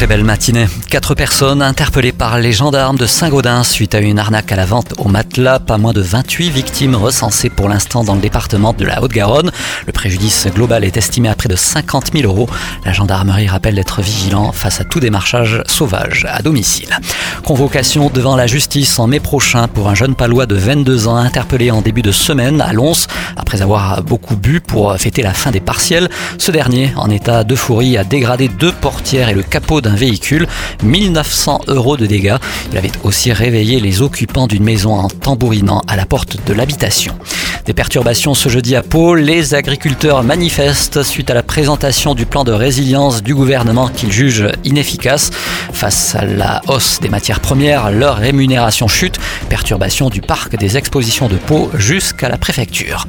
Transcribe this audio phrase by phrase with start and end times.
[0.00, 0.66] Très belle matinée.
[0.88, 4.94] Quatre personnes interpellées par les gendarmes de Saint-Gaudens suite à une arnaque à la vente
[4.96, 5.58] au matelas.
[5.58, 9.52] Pas moins de 28 victimes recensées pour l'instant dans le département de la Haute-Garonne.
[9.86, 12.48] Le préjudice global est estimé à près de 50 000 euros.
[12.86, 16.96] La gendarmerie rappelle d'être vigilant face à tout démarchage sauvage à domicile.
[17.44, 21.70] Convocation devant la justice en mai prochain pour un jeune palois de 22 ans interpellé
[21.70, 23.06] en début de semaine à Lons
[23.50, 26.08] après avoir beaucoup bu pour fêter la fin des partiels.
[26.38, 30.46] Ce dernier, en état d'euphorie, a dégradé deux portières et le capot d'un véhicule,
[30.84, 32.36] 1900 euros de dégâts.
[32.70, 37.16] Il avait aussi réveillé les occupants d'une maison en tambourinant à la porte de l'habitation.
[37.66, 39.14] Des perturbations ce jeudi à Pau.
[39.14, 44.48] Les agriculteurs manifestent suite à la présentation du plan de résilience du gouvernement qu'ils jugent
[44.64, 45.30] inefficace.
[45.72, 49.18] Face à la hausse des matières premières, leur rémunération chute.
[49.48, 53.06] Perturbation du parc des expositions de Pau jusqu'à la préfecture.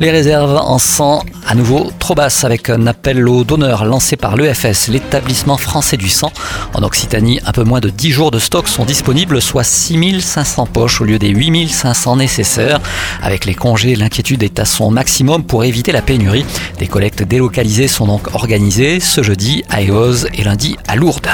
[0.00, 4.36] Les réserves en sang à nouveau trop basses avec un appel au donneur lancé par
[4.36, 6.32] l'EFS, l'établissement français du sang.
[6.72, 11.00] En Occitanie, un peu moins de 10 jours de stock sont disponibles, soit 6500 poches
[11.00, 12.80] au lieu des 8500 nécessaires.
[13.22, 16.44] Avec les congés, l'inquiétude est à son maximum pour éviter la pénurie.
[16.78, 21.28] Des collectes délocalisées sont donc organisées ce jeudi à Eos et lundi à Lourdes.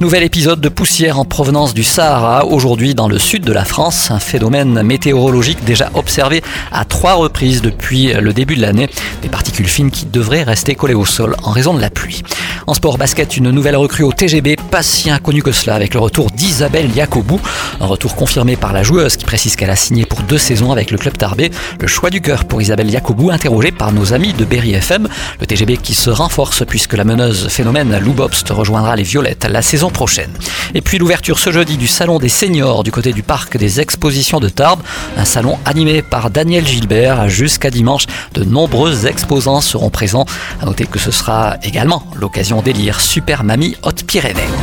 [0.00, 4.10] Nouvel épisode de poussière en provenance du Sahara, aujourd'hui dans le sud de la France,
[4.10, 8.88] un phénomène météorologique déjà observé à trois reprises depuis le début de l'année,
[9.22, 12.22] des particules fines qui devraient rester collées au sol en raison de la pluie.
[12.66, 16.00] En sport basket, une nouvelle recrue au TGB, pas si inconnue que cela, avec le
[16.00, 17.40] retour d'Isabelle Yacobou.
[17.80, 20.92] Un retour confirmé par la joueuse qui précise qu'elle a signé pour deux saisons avec
[20.92, 21.50] le club Tarbé.
[21.80, 25.08] Le choix du cœur pour Isabelle Yacobou, interrogé par nos amis de Berry FM.
[25.40, 29.60] Le TGB qui se renforce puisque la meneuse phénomène Lou Bobst rejoindra les Violettes la
[29.60, 30.30] saison prochaine.
[30.74, 34.38] Et puis l'ouverture ce jeudi du salon des seniors du côté du parc des expositions
[34.38, 34.82] de Tarbes.
[35.16, 37.28] Un salon animé par Daniel Gilbert.
[37.28, 40.26] Jusqu'à dimanche, de nombreux exposants seront présents.
[40.62, 44.59] À noter que ce sera également l'occasion d'élire Super Mamie Haute-Pyrénées.